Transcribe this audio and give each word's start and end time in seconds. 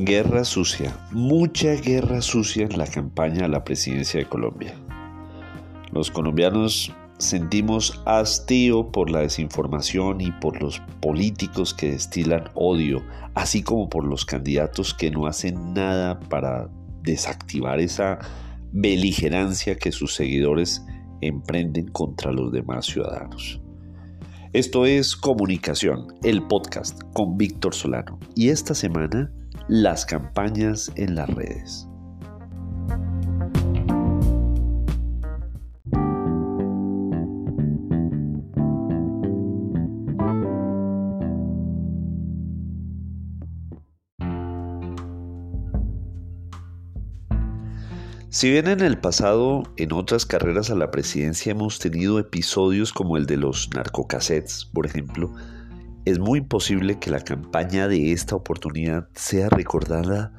Guerra 0.00 0.44
sucia, 0.44 0.96
mucha 1.10 1.74
guerra 1.74 2.22
sucia 2.22 2.64
en 2.64 2.78
la 2.78 2.86
campaña 2.86 3.46
a 3.46 3.48
la 3.48 3.64
presidencia 3.64 4.20
de 4.20 4.28
Colombia. 4.28 4.72
Los 5.90 6.12
colombianos 6.12 6.94
sentimos 7.18 8.00
hastío 8.06 8.92
por 8.92 9.10
la 9.10 9.22
desinformación 9.22 10.20
y 10.20 10.30
por 10.30 10.62
los 10.62 10.80
políticos 11.00 11.74
que 11.74 11.90
destilan 11.90 12.44
odio, 12.54 13.02
así 13.34 13.64
como 13.64 13.88
por 13.88 14.04
los 14.04 14.24
candidatos 14.24 14.94
que 14.94 15.10
no 15.10 15.26
hacen 15.26 15.74
nada 15.74 16.20
para 16.20 16.70
desactivar 17.02 17.80
esa 17.80 18.20
beligerancia 18.70 19.74
que 19.78 19.90
sus 19.90 20.14
seguidores 20.14 20.86
emprenden 21.22 21.88
contra 21.88 22.30
los 22.30 22.52
demás 22.52 22.86
ciudadanos. 22.86 23.60
Esto 24.52 24.86
es 24.86 25.16
Comunicación, 25.16 26.06
el 26.22 26.46
podcast 26.46 27.02
con 27.14 27.36
Víctor 27.36 27.74
Solano. 27.74 28.20
Y 28.36 28.50
esta 28.50 28.76
semana, 28.76 29.32
las 29.68 30.06
campañas 30.06 30.90
en 30.96 31.14
las 31.14 31.28
redes. 31.28 31.86
Si 48.30 48.50
bien 48.50 48.68
en 48.68 48.80
el 48.80 48.98
pasado, 48.98 49.62
en 49.78 49.92
otras 49.92 50.24
carreras 50.24 50.70
a 50.70 50.76
la 50.76 50.90
presidencia 50.90 51.50
hemos 51.50 51.78
tenido 51.78 52.18
episodios 52.18 52.92
como 52.92 53.16
el 53.16 53.26
de 53.26 53.36
los 53.36 53.68
narcocassettes, 53.74 54.66
por 54.66 54.86
ejemplo, 54.86 55.34
es 56.08 56.18
muy 56.18 56.40
posible 56.40 56.98
que 56.98 57.10
la 57.10 57.20
campaña 57.20 57.86
de 57.86 58.12
esta 58.12 58.34
oportunidad 58.34 59.08
sea 59.14 59.50
recordada 59.50 60.32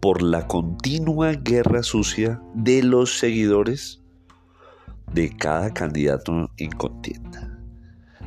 por 0.00 0.20
la 0.22 0.46
continua 0.46 1.32
guerra 1.32 1.82
sucia 1.82 2.42
de 2.54 2.82
los 2.82 3.18
seguidores 3.18 4.02
de 5.14 5.34
cada 5.34 5.72
candidato 5.72 6.50
en 6.58 6.70
contienda. 6.72 7.58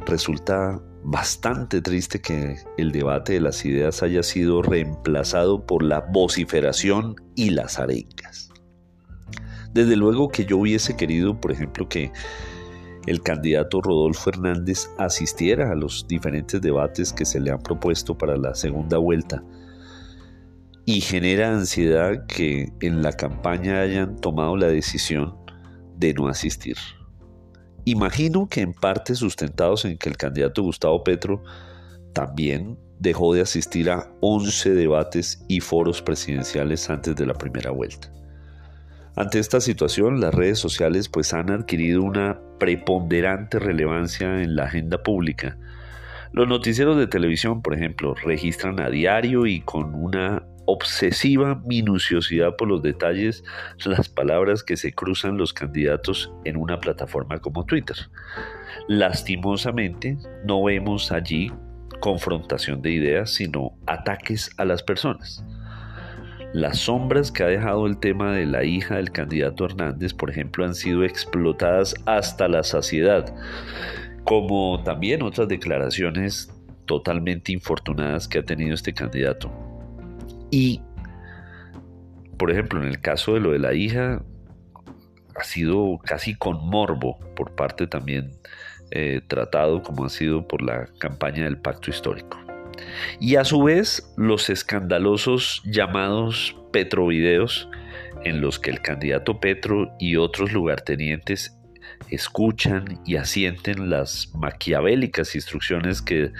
Resulta 0.07 0.81
bastante 1.03 1.81
triste 1.81 2.21
que 2.21 2.55
el 2.77 2.91
debate 2.91 3.33
de 3.33 3.41
las 3.41 3.63
ideas 3.65 4.01
haya 4.01 4.23
sido 4.23 4.63
reemplazado 4.63 5.65
por 5.65 5.83
la 5.83 5.99
vociferación 5.99 7.15
y 7.35 7.51
las 7.51 7.77
arengas. 7.77 8.49
Desde 9.73 9.95
luego 9.95 10.29
que 10.29 10.45
yo 10.45 10.57
hubiese 10.57 10.95
querido, 10.95 11.39
por 11.39 11.51
ejemplo, 11.51 11.87
que 11.87 12.11
el 13.09 13.23
candidato 13.23 13.81
Rodolfo 13.81 14.29
Hernández 14.29 14.87
asistiera 14.99 15.71
a 15.71 15.75
los 15.75 16.07
diferentes 16.07 16.61
debates 16.61 17.11
que 17.11 17.25
se 17.25 17.39
le 17.39 17.49
han 17.49 17.59
propuesto 17.59 18.15
para 18.15 18.37
la 18.37 18.53
segunda 18.53 18.99
vuelta. 18.99 19.43
Y 20.85 21.01
genera 21.01 21.51
ansiedad 21.51 22.27
que 22.27 22.71
en 22.81 23.01
la 23.01 23.11
campaña 23.13 23.81
hayan 23.81 24.15
tomado 24.17 24.55
la 24.55 24.67
decisión 24.67 25.35
de 25.97 26.13
no 26.13 26.27
asistir. 26.27 26.77
Imagino 27.83 28.47
que 28.47 28.61
en 28.61 28.73
parte 28.73 29.15
sustentados 29.15 29.85
en 29.85 29.97
que 29.97 30.09
el 30.09 30.15
candidato 30.15 30.61
Gustavo 30.61 31.03
Petro 31.03 31.43
también 32.13 32.77
dejó 32.99 33.33
de 33.33 33.41
asistir 33.41 33.89
a 33.89 34.07
11 34.21 34.75
debates 34.75 35.43
y 35.47 35.61
foros 35.61 36.03
presidenciales 36.03 36.87
antes 36.91 37.15
de 37.15 37.25
la 37.25 37.33
primera 37.33 37.71
vuelta. 37.71 38.11
Ante 39.15 39.39
esta 39.39 39.59
situación, 39.61 40.21
las 40.21 40.31
redes 40.31 40.59
sociales 40.59 41.09
pues 41.09 41.33
han 41.33 41.49
adquirido 41.49 42.03
una 42.03 42.39
preponderante 42.59 43.59
relevancia 43.59 44.41
en 44.43 44.55
la 44.55 44.65
agenda 44.65 45.01
pública. 45.01 45.57
Los 46.31 46.47
noticieros 46.47 46.97
de 46.97 47.07
televisión, 47.07 47.61
por 47.61 47.73
ejemplo, 47.73 48.13
registran 48.13 48.79
a 48.79 48.89
diario 48.89 49.47
y 49.47 49.61
con 49.61 49.95
una 49.95 50.43
obsesiva 50.65 51.55
minuciosidad 51.65 52.55
por 52.55 52.67
los 52.67 52.83
detalles 52.83 53.43
las 53.85 54.07
palabras 54.07 54.63
que 54.63 54.77
se 54.77 54.93
cruzan 54.93 55.37
los 55.37 55.53
candidatos 55.53 56.31
en 56.45 56.57
una 56.57 56.79
plataforma 56.79 57.39
como 57.39 57.65
Twitter. 57.65 57.95
Lastimosamente, 58.87 60.17
no 60.45 60.63
vemos 60.63 61.11
allí 61.11 61.51
confrontación 61.99 62.81
de 62.81 62.91
ideas, 62.91 63.31
sino 63.31 63.77
ataques 63.87 64.51
a 64.57 64.65
las 64.65 64.83
personas. 64.83 65.43
Las 66.53 66.79
sombras 66.79 67.31
que 67.31 67.43
ha 67.43 67.47
dejado 67.47 67.85
el 67.85 67.97
tema 67.99 68.33
de 68.33 68.47
la 68.47 68.63
hija 68.63 68.95
del 68.95 69.11
candidato 69.11 69.65
Hernández, 69.65 70.15
por 70.15 70.31
ejemplo, 70.31 70.65
han 70.65 70.73
sido 70.73 71.03
explotadas 71.03 71.93
hasta 72.07 72.47
la 72.47 72.63
saciedad, 72.63 73.35
como 74.23 74.81
también 74.83 75.21
otras 75.21 75.47
declaraciones 75.47 76.51
totalmente 76.85 77.51
infortunadas 77.51 78.27
que 78.27 78.39
ha 78.39 78.43
tenido 78.43 78.73
este 78.73 78.93
candidato. 78.93 79.51
Y, 80.49 80.81
por 82.37 82.49
ejemplo, 82.49 82.81
en 82.81 82.87
el 82.87 82.99
caso 82.99 83.35
de 83.35 83.41
lo 83.41 83.51
de 83.51 83.59
la 83.59 83.75
hija, 83.75 84.23
ha 85.35 85.43
sido 85.43 85.99
casi 86.03 86.33
con 86.33 86.67
morbo 86.67 87.19
por 87.35 87.55
parte 87.55 87.85
también 87.85 88.31
eh, 88.89 89.21
tratado 89.27 89.83
como 89.83 90.05
ha 90.05 90.09
sido 90.09 90.47
por 90.47 90.63
la 90.63 90.87
campaña 90.97 91.43
del 91.43 91.59
pacto 91.59 91.91
histórico. 91.91 92.48
Y 93.19 93.35
a 93.35 93.45
su 93.45 93.63
vez, 93.63 94.13
los 94.17 94.49
escandalosos 94.49 95.61
llamados 95.65 96.55
Petrovideos, 96.71 97.69
en 98.23 98.41
los 98.41 98.59
que 98.59 98.69
el 98.69 98.81
candidato 98.81 99.39
Petro 99.39 99.91
y 99.99 100.17
otros 100.17 100.51
lugartenientes 100.51 101.57
escuchan 102.09 102.99
y 103.05 103.15
asienten 103.15 103.89
las 103.89 104.31
maquiavélicas 104.35 105.35
instrucciones 105.35 106.01
que 106.01 106.31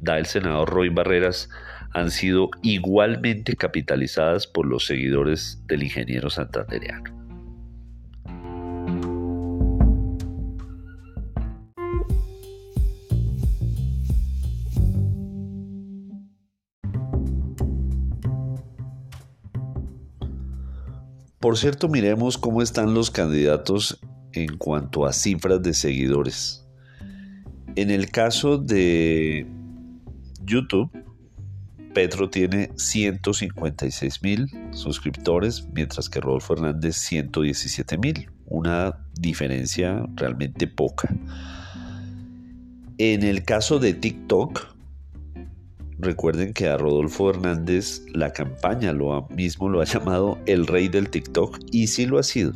da 0.00 0.18
el 0.18 0.26
senador 0.26 0.70
Roy 0.70 0.88
Barreras, 0.88 1.50
han 1.92 2.10
sido 2.10 2.50
igualmente 2.62 3.56
capitalizadas 3.56 4.46
por 4.46 4.66
los 4.66 4.86
seguidores 4.86 5.62
del 5.66 5.82
ingeniero 5.82 6.30
santandereano. 6.30 7.17
Por 21.40 21.56
cierto, 21.56 21.88
miremos 21.88 22.36
cómo 22.36 22.62
están 22.62 22.94
los 22.94 23.10
candidatos 23.10 24.00
en 24.32 24.56
cuanto 24.56 25.06
a 25.06 25.12
cifras 25.12 25.62
de 25.62 25.72
seguidores. 25.72 26.66
En 27.76 27.90
el 27.90 28.10
caso 28.10 28.58
de 28.58 29.46
YouTube, 30.42 30.90
Petro 31.94 32.28
tiene 32.28 32.70
156 32.76 34.22
mil 34.22 34.48
suscriptores, 34.72 35.66
mientras 35.72 36.08
que 36.08 36.20
Rodolfo 36.20 36.54
Hernández 36.54 36.96
117 36.96 37.98
mil. 37.98 38.30
Una 38.46 38.98
diferencia 39.14 40.04
realmente 40.16 40.66
poca. 40.66 41.14
En 42.98 43.22
el 43.22 43.44
caso 43.44 43.78
de 43.78 43.94
TikTok, 43.94 44.77
Recuerden 46.00 46.52
que 46.52 46.68
a 46.68 46.76
Rodolfo 46.76 47.30
Hernández 47.30 48.02
la 48.14 48.32
campaña 48.32 48.92
lo 48.92 49.26
mismo 49.30 49.68
lo 49.68 49.80
ha 49.80 49.84
llamado 49.84 50.38
el 50.46 50.66
rey 50.66 50.88
del 50.88 51.10
TikTok 51.10 51.58
y 51.72 51.88
sí 51.88 52.06
lo 52.06 52.18
ha 52.18 52.22
sido, 52.22 52.52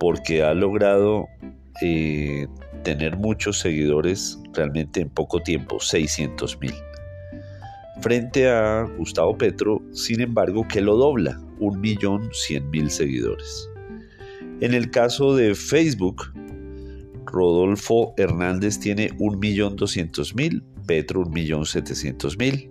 porque 0.00 0.42
ha 0.42 0.52
logrado 0.52 1.28
eh, 1.82 2.48
tener 2.82 3.16
muchos 3.16 3.60
seguidores 3.60 4.40
realmente 4.52 5.00
en 5.00 5.08
poco 5.08 5.40
tiempo, 5.40 5.78
600 5.78 6.58
mil. 6.60 6.74
Frente 8.00 8.48
a 8.48 8.88
Gustavo 8.98 9.38
Petro, 9.38 9.80
sin 9.92 10.20
embargo, 10.20 10.66
que 10.66 10.80
lo 10.80 10.96
dobla, 10.96 11.40
1.100.000 11.60 12.88
seguidores. 12.88 13.70
En 14.60 14.74
el 14.74 14.90
caso 14.90 15.36
de 15.36 15.54
Facebook, 15.54 16.32
Rodolfo 17.24 18.14
Hernández 18.16 18.80
tiene 18.80 19.10
1.200.000, 19.18 20.62
Petro 20.86 21.24
1.700.000. 21.24 22.70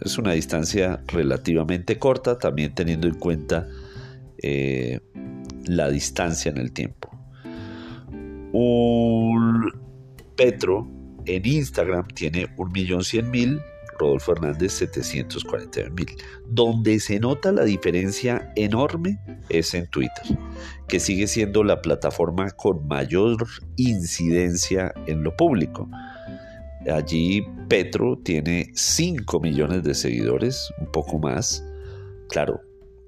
Es 0.00 0.18
una 0.18 0.32
distancia 0.32 1.02
relativamente 1.06 1.98
corta, 1.98 2.38
también 2.38 2.74
teniendo 2.74 3.06
en 3.06 3.14
cuenta 3.14 3.68
eh, 4.42 5.00
la 5.66 5.88
distancia 5.88 6.50
en 6.50 6.58
el 6.58 6.72
tiempo. 6.72 7.10
Un 8.52 9.72
Petro 10.36 10.86
en 11.26 11.46
Instagram 11.46 12.06
tiene 12.08 12.48
1.100.000, 12.56 13.62
Rodolfo 13.98 14.32
Hernández 14.32 14.82
749.000. 14.82 16.22
Donde 16.46 17.00
se 17.00 17.18
nota 17.20 17.52
la 17.52 17.64
diferencia 17.64 18.52
enorme 18.56 19.18
es 19.48 19.74
en 19.74 19.86
Twitter, 19.86 20.38
que 20.88 21.00
sigue 21.00 21.26
siendo 21.26 21.64
la 21.64 21.80
plataforma 21.80 22.50
con 22.50 22.86
mayor 22.86 23.46
incidencia 23.76 24.92
en 25.06 25.22
lo 25.22 25.34
público. 25.36 25.88
Allí 26.92 27.46
Petro 27.68 28.18
tiene 28.22 28.70
5 28.74 29.40
millones 29.40 29.82
de 29.82 29.94
seguidores, 29.94 30.72
un 30.78 30.90
poco 30.92 31.18
más. 31.18 31.64
Claro, 32.28 32.60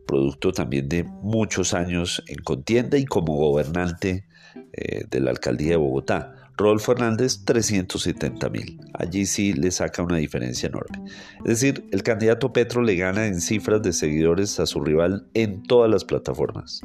producto 0.06 0.52
también 0.52 0.88
de 0.88 1.04
muchos 1.04 1.74
años 1.74 2.22
en 2.26 2.38
contienda 2.38 2.96
y 2.96 3.04
como 3.04 3.36
gobernante 3.36 4.24
eh, 4.72 5.04
de 5.10 5.20
la 5.20 5.30
alcaldía 5.30 5.70
de 5.70 5.76
Bogotá. 5.76 6.34
Rodolfo 6.56 6.92
Hernández 6.92 7.44
370 7.44 8.48
mil. 8.48 8.80
Allí 8.94 9.26
sí 9.26 9.52
le 9.52 9.70
saca 9.70 10.02
una 10.02 10.16
diferencia 10.16 10.68
enorme. 10.68 11.02
Es 11.40 11.60
decir, 11.60 11.86
el 11.92 12.02
candidato 12.02 12.52
Petro 12.52 12.82
le 12.82 12.96
gana 12.96 13.26
en 13.26 13.40
cifras 13.40 13.82
de 13.82 13.92
seguidores 13.92 14.58
a 14.58 14.66
su 14.66 14.80
rival 14.80 15.26
en 15.34 15.62
todas 15.64 15.90
las 15.90 16.04
plataformas, 16.04 16.80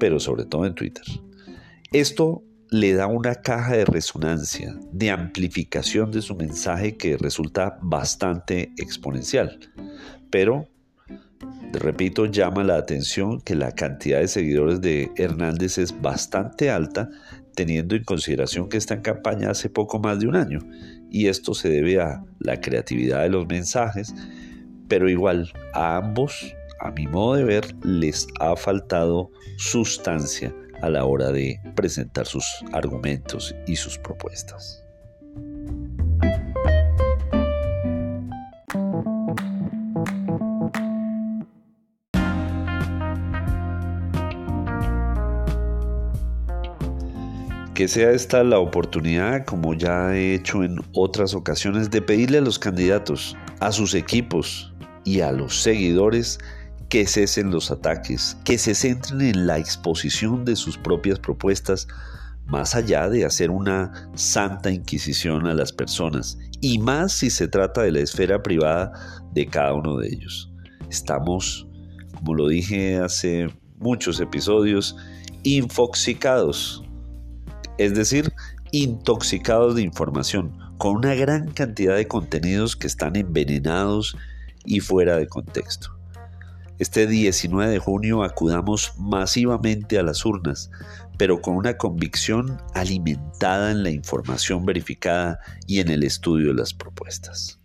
pero 0.00 0.18
sobre 0.18 0.44
todo 0.44 0.66
en 0.66 0.74
Twitter. 0.74 1.04
Esto 1.92 2.42
le 2.70 2.94
da 2.94 3.06
una 3.06 3.36
caja 3.36 3.76
de 3.76 3.84
resonancia, 3.84 4.74
de 4.92 5.10
amplificación 5.10 6.10
de 6.10 6.22
su 6.22 6.34
mensaje 6.34 6.96
que 6.96 7.16
resulta 7.16 7.78
bastante 7.80 8.72
exponencial. 8.76 9.58
Pero, 10.30 10.68
repito, 11.72 12.26
llama 12.26 12.64
la 12.64 12.76
atención 12.76 13.40
que 13.40 13.54
la 13.54 13.72
cantidad 13.72 14.20
de 14.20 14.28
seguidores 14.28 14.80
de 14.80 15.10
Hernández 15.16 15.78
es 15.78 16.00
bastante 16.00 16.70
alta 16.70 17.10
teniendo 17.54 17.94
en 17.94 18.04
consideración 18.04 18.68
que 18.68 18.76
está 18.76 18.94
en 18.94 19.00
campaña 19.00 19.50
hace 19.50 19.70
poco 19.70 19.98
más 19.98 20.18
de 20.20 20.26
un 20.26 20.36
año, 20.36 20.60
y 21.10 21.28
esto 21.28 21.54
se 21.54 21.70
debe 21.70 22.00
a 22.00 22.22
la 22.38 22.60
creatividad 22.60 23.22
de 23.22 23.30
los 23.30 23.46
mensajes, 23.46 24.14
pero 24.88 25.08
igual 25.08 25.50
a 25.72 25.96
ambos, 25.96 26.54
a 26.80 26.90
mi 26.90 27.06
modo 27.06 27.36
de 27.36 27.44
ver, 27.44 27.74
les 27.82 28.26
ha 28.40 28.56
faltado 28.56 29.30
sustancia 29.56 30.54
a 30.82 30.90
la 30.90 31.04
hora 31.04 31.32
de 31.32 31.60
presentar 31.74 32.26
sus 32.26 32.44
argumentos 32.72 33.54
y 33.66 33.76
sus 33.76 33.98
propuestas. 33.98 34.82
que 47.76 47.88
sea 47.88 48.10
esta 48.12 48.42
la 48.42 48.58
oportunidad, 48.58 49.44
como 49.44 49.74
ya 49.74 50.16
he 50.16 50.32
hecho 50.32 50.64
en 50.64 50.78
otras 50.94 51.34
ocasiones, 51.34 51.90
de 51.90 52.00
pedirle 52.00 52.38
a 52.38 52.40
los 52.40 52.58
candidatos, 52.58 53.36
a 53.60 53.70
sus 53.70 53.92
equipos 53.92 54.72
y 55.04 55.20
a 55.20 55.30
los 55.30 55.60
seguidores 55.60 56.38
que 56.88 57.06
cesen 57.06 57.50
los 57.50 57.70
ataques, 57.70 58.36
que 58.44 58.58
se 58.58 58.74
centren 58.74 59.20
en 59.20 59.46
la 59.46 59.58
exposición 59.58 60.44
de 60.44 60.56
sus 60.56 60.78
propias 60.78 61.18
propuestas, 61.18 61.88
más 62.46 62.74
allá 62.74 63.08
de 63.08 63.24
hacer 63.24 63.50
una 63.50 64.10
santa 64.14 64.70
inquisición 64.70 65.46
a 65.46 65.54
las 65.54 65.72
personas, 65.72 66.38
y 66.60 66.78
más 66.78 67.12
si 67.12 67.30
se 67.30 67.48
trata 67.48 67.82
de 67.82 67.92
la 67.92 68.00
esfera 68.00 68.42
privada 68.42 68.92
de 69.32 69.46
cada 69.46 69.74
uno 69.74 69.98
de 69.98 70.08
ellos. 70.08 70.52
Estamos, 70.88 71.66
como 72.14 72.34
lo 72.34 72.48
dije 72.48 72.98
hace 72.98 73.48
muchos 73.78 74.20
episodios, 74.20 74.96
infoxicados 75.42 76.86
es 77.78 77.94
decir, 77.94 78.32
intoxicados 78.72 79.74
de 79.74 79.82
información, 79.82 80.58
con 80.78 80.96
una 80.96 81.14
gran 81.14 81.50
cantidad 81.52 81.96
de 81.96 82.08
contenidos 82.08 82.76
que 82.76 82.86
están 82.86 83.16
envenenados 83.16 84.16
y 84.64 84.80
fuera 84.80 85.16
de 85.16 85.26
contexto. 85.26 85.95
Este 86.78 87.06
19 87.06 87.70
de 87.70 87.78
junio 87.78 88.22
acudamos 88.22 88.92
masivamente 88.98 89.98
a 89.98 90.02
las 90.02 90.24
urnas, 90.26 90.70
pero 91.16 91.40
con 91.40 91.56
una 91.56 91.78
convicción 91.78 92.60
alimentada 92.74 93.70
en 93.70 93.82
la 93.82 93.90
información 93.90 94.66
verificada 94.66 95.38
y 95.66 95.80
en 95.80 95.88
el 95.88 96.02
estudio 96.02 96.48
de 96.48 96.54
las 96.54 96.74
propuestas. 96.74 97.60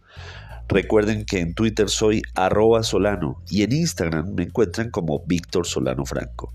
Recuerden 0.70 1.26
que 1.26 1.40
en 1.40 1.54
Twitter 1.54 1.90
soy 1.90 2.22
arroba 2.36 2.84
solano 2.84 3.44
y 3.50 3.64
en 3.64 3.74
Instagram 3.74 4.34
me 4.34 4.44
encuentran 4.44 4.90
como 4.90 5.24
Víctor 5.26 5.68
Solano 5.68 6.06
Franco 6.06 6.54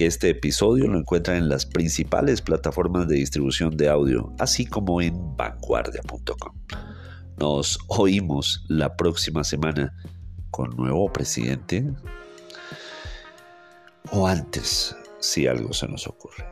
que 0.00 0.06
este 0.06 0.30
episodio 0.30 0.86
lo 0.86 0.98
encuentran 0.98 1.36
en 1.36 1.48
las 1.50 1.66
principales 1.66 2.40
plataformas 2.40 3.06
de 3.06 3.16
distribución 3.16 3.76
de 3.76 3.90
audio, 3.90 4.32
así 4.38 4.64
como 4.64 5.02
en 5.02 5.36
vanguardia.com. 5.36 6.54
Nos 7.36 7.78
oímos 7.88 8.64
la 8.68 8.96
próxima 8.96 9.44
semana 9.44 9.94
con 10.50 10.76
nuevo 10.76 11.12
presidente 11.12 11.84
o 14.12 14.26
antes, 14.26 14.96
si 15.20 15.46
algo 15.46 15.72
se 15.72 15.88
nos 15.88 16.06
ocurre. 16.06 16.44